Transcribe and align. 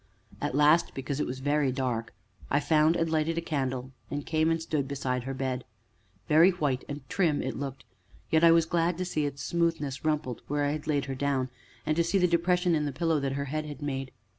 At 0.41 0.55
last, 0.55 0.95
because 0.95 1.19
it 1.19 1.27
was 1.27 1.41
very 1.41 1.71
dark, 1.71 2.11
I 2.49 2.59
found 2.59 2.95
and 2.95 3.07
lighted 3.07 3.37
a 3.37 3.41
candle, 3.41 3.91
and 4.09 4.25
came 4.25 4.49
and 4.49 4.59
stood 4.59 4.87
beside 4.87 5.25
her 5.25 5.33
bed. 5.35 5.63
Very 6.27 6.49
white 6.49 6.83
and 6.89 7.07
trim 7.07 7.39
it 7.43 7.55
looked, 7.55 7.83
yet 8.31 8.43
I 8.43 8.49
was 8.49 8.65
glad 8.65 8.97
to 8.97 9.05
see 9.05 9.27
its 9.27 9.43
smoothness 9.43 10.03
rumpled 10.03 10.41
where 10.47 10.63
I 10.63 10.71
had 10.71 10.87
laid 10.87 11.05
her 11.05 11.13
down, 11.13 11.49
and 11.85 11.95
to 11.97 12.03
see 12.03 12.17
the 12.17 12.25
depression 12.27 12.73
in 12.73 12.85
the 12.85 12.91
pillow 12.91 13.19
that 13.19 13.33
her 13.33 13.45
head 13.45 13.67
had 13.67 13.83
made. 13.83 14.09